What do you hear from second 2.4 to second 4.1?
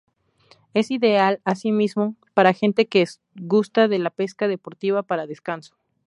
gente que gusta de la